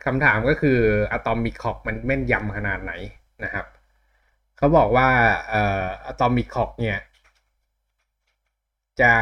[0.04, 0.78] คำถามก็คือ
[1.12, 2.92] อะตอมมิคอกมันแม่นยำขนาดไหน
[3.44, 3.66] นะครับ
[4.58, 5.08] เขาบอกว่า
[5.48, 6.98] เอ่ออะตอมมิคอกเนี่ย
[9.00, 9.12] จะ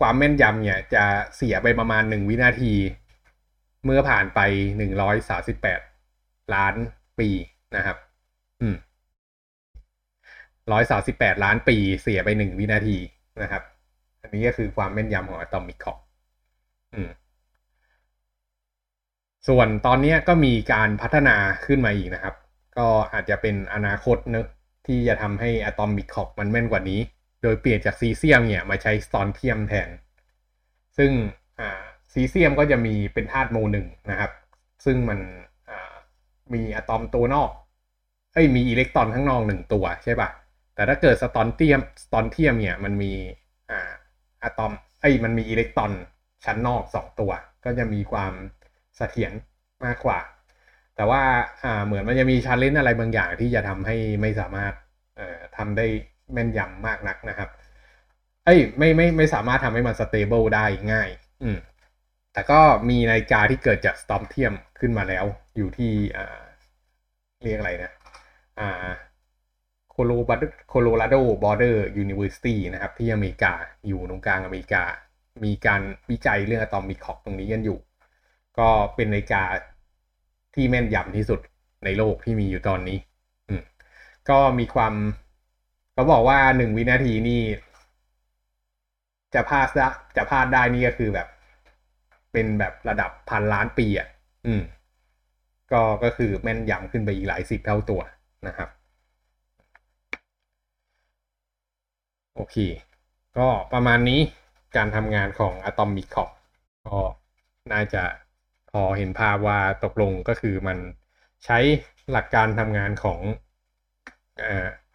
[0.00, 1.04] ความแม่นยำเนี่ย จะ
[1.36, 2.72] เสียไปประมาณหนึ่งวินาที
[3.84, 4.40] เมื่อผ่านไป
[4.76, 5.80] หนึ่งร้อยสาสิบแปด
[6.54, 6.74] ล้าน
[7.18, 7.28] ปี
[7.76, 7.96] นะครับ
[8.60, 8.76] อืม
[10.72, 12.98] ร้อยสาสิบแปดล้านปีเสียไปหนึ่งวินาที
[13.42, 13.62] นะครับ
[14.22, 15.98] อันนี้ก็คือความแม่นยำของ atomic clock
[19.48, 22.34] ส่วนตอนนี้ก็มีการพัฒนาขึ้นมาอีกนะครับ
[22.78, 24.46] ก็อาจจะเป็นอนาคตเนอะ
[24.86, 27.00] ที่จะทำให้ atomic clock มันแม่นกว่านี้
[27.42, 29.88] โดยเปลี่ยนจากซีเซียมเนี่ยมาใช้ strontium แทน
[30.98, 31.12] ซึ่ง
[32.12, 34.30] ซีเซียมก็จะมีเป็นธาตุหมู่หนึ่งนะครับ
[34.84, 35.18] ซึ่งมัน
[36.54, 37.50] มีอะตอมตัวนอก
[38.32, 40.28] เอ้ยมีอิเล็กตรอนข้างนอกหนึ่งตัวใช่ป่ะ
[40.76, 43.12] แต่ถ้าเกิด strontium strontium เนี่ยมันมี
[43.70, 43.92] อ่า
[44.42, 45.92] อะตอมเอ้ยมันมีอิเล็กตรอน
[46.44, 47.32] ชั้นนอกสองตัว
[47.64, 48.32] ก็จะมีความ
[48.96, 49.32] เสถียร
[49.84, 50.20] มากกว่า
[50.96, 51.22] แต่ว่า
[51.64, 54.72] อ่าเหมือนมันจะมี challenge อะไรบางอย่างที่จะทำให้ไม่สามารถ
[55.16, 55.86] เอ่อทำได้
[56.32, 57.48] แม่นยำมากนักนะครับ
[58.44, 61.08] เอ้ยไม่ไม่ไม่สามารถทำให้มัน stable ได้ง่าย
[61.42, 61.58] อืม
[62.32, 65.24] แต่ก็มีนาฬิกาที่เกิดจาก strontium ขึ้นมาแล้ว
[65.56, 66.42] อยู่ที่อ่า
[67.42, 67.90] เรียกอะไรนะ
[68.60, 68.70] อ่า
[69.98, 70.36] โคโลบา
[70.68, 73.52] Colorado Boulder University นะครับ ที่อเมริกา
[73.86, 74.82] อยู่ตรงกลางอเมริกา
[75.44, 77.78] มีการวิจัยเรื่อง atomic clock ตรงนี้กันอยู่
[78.58, 79.42] ก็เป็นนาฬิกา
[80.54, 81.40] ที่แม่นยำที่สุด
[81.84, 82.98] ในโลกที่มีอยู่ตอนนี้
[83.48, 83.62] อืม
[84.28, 84.94] ก็มีความ
[85.92, 87.42] เขาบอกว่าหนึ่งวินาทีนี่
[89.34, 89.66] จะพลาด
[90.16, 91.28] จะพลาดได้นี่ก็คือแบบ
[92.32, 94.08] เป็นแบบระดับพันล้านปีอะ
[94.46, 94.62] อืม
[95.72, 98.00] ก็ก็คือแม่นยำขึ้นไปอีกหลายสิบเท่าตัว
[98.46, 98.68] นะครับ
[102.36, 102.56] โอเค
[103.38, 104.20] ก็ประมาณนี้
[104.76, 106.30] การทำงานของ Atomic Clock
[106.86, 106.98] ก็
[107.72, 108.04] น่าจะ
[108.70, 110.78] พอเห็นภาพว่าตกลงก็คือมัน
[111.44, 111.58] ใช้
[112.10, 113.20] หลักการทำงานของ
[114.40, 114.42] อ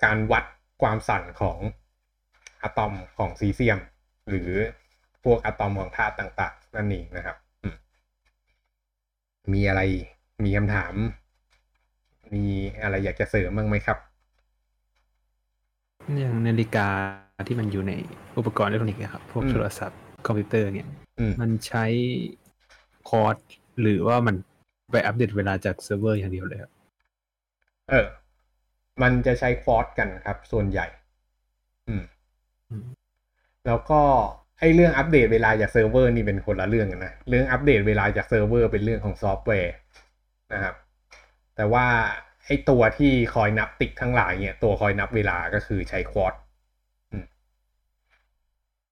[0.04, 0.46] การวัด
[0.82, 1.58] ความสั่นของ
[2.64, 3.80] อะตอมของซีเซียม
[4.30, 4.52] หรือ
[5.24, 7.38] พวกอะตอมของธาตุต่างๆ นั่นเองนะครับ
[9.54, 9.82] มีอะไร
[10.44, 10.94] มีคำถาม
[12.34, 12.46] มี
[12.82, 13.98] อะไรอยากจะเสริมบ้างไหมครับ
[16.08, 16.88] อย่างนาฬิกา
[17.48, 17.94] ที่มันอยู่ใน
[18.38, 20.88] อุปกรณ์อิเล็กทรอนิกส์ครับ พวกอืมโทรศัพท์คอมพิวเตอร์เนี่ย
[21.20, 21.86] อืมมันใช้
[23.10, 23.36] คอร์ด
[23.82, 24.36] หรือว่ามัน
[24.92, 26.72] ไปอัปเดตเวลาจากเซิร์ฟเวอร์อย่างเดียวเลยครับ
[27.90, 28.08] เออ
[29.02, 30.86] มันจะใช้ฟอร์สกันครับ ส่วนใหญ่
[31.88, 32.04] อืม
[32.70, 32.86] อืม
[33.66, 34.02] แล้วก็
[34.60, 39.74] ไอ้เรื่องอัปเดตเวลาจากเซิร์ฟเวอร์นี่เป็นคนละเรื่องกันนะ เรื่องอัปเดตเวลาจากเซิร์ฟเวอร์เป็นเรื่องของซอฟต์แวร์
[40.54, 40.76] นะครับ
[41.56, 41.86] แต่ว่า
[42.46, 46.34] ไอตัวที่คอยนับ tick ทั้งหลายเนี่ย ตัวคอยนับเวลาก็คือใช้ควอต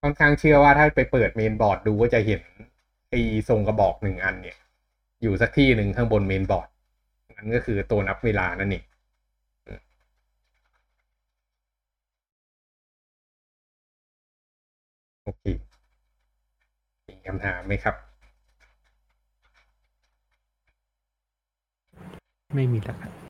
[0.02, 2.42] ค่อนข้างเชื่อว่าถ้าไปเปิดเมนบอร์ดดูก็จะเห็น
[3.10, 4.58] ไอ้ทรงกระบอกหนึ่งอันเนี่ย
[5.22, 6.68] อยู่สักที่หนึ่งข้างบนเมนบอร์ด
[7.38, 8.84] นั่นก็คือตัวนับเวลานั่นเอง
[15.24, 15.44] โอเค
[17.08, 17.96] มีคำถามไหมครับ
[22.56, 23.29] ไม่มีแล้วครับ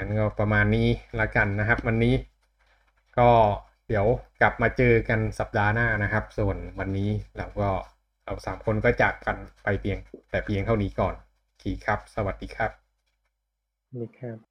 [0.00, 0.88] งั้นก็ประมาณนี้
[1.20, 2.14] ละกันนะครับ วันนี้
[3.18, 3.30] ก็
[3.88, 4.06] เดี๋ยว
[4.40, 7.68] กลับมาเจอกันสัปดาห์หน้านะครับ ส่วนวันนี้เราก็
[8.24, 9.98] เราสามคนก็จากกันไปเพียง
[10.30, 11.14] แต่เพียงเท่านี้ก่อน
[11.62, 12.70] ขี่คครับสวัสดีครับ
[13.96, 14.49] นี่ครับ